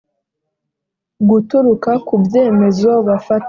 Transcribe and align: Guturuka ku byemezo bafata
Guturuka 1.29 1.91
ku 2.07 2.15
byemezo 2.23 2.91
bafata 3.07 3.39